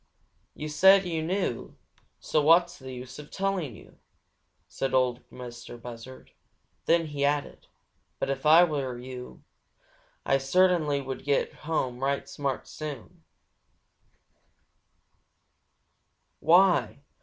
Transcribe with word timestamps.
"Yo' 0.55 0.65
said 0.67 1.05
you 1.05 1.21
knew, 1.21 1.77
so 2.19 2.41
what's 2.41 2.79
the 2.79 2.91
use 2.91 3.19
of 3.19 3.29
telling 3.29 3.75
yo'?" 3.75 3.99
said 4.67 4.95
Ol' 4.95 5.19
Mistah 5.29 5.77
Buzzard. 5.77 6.31
Then 6.87 7.05
he 7.05 7.23
added: 7.23 7.67
"But 8.17 8.31
if 8.31 8.43
Ah 8.43 8.65
was 8.65 8.99
yo', 9.05 9.43
Ah 10.25 10.39
cert'nly 10.39 11.01
would 11.01 11.23
get 11.23 11.53
home 11.53 11.99
right 11.99 12.27
smart 12.27 12.67
soon." 12.67 13.25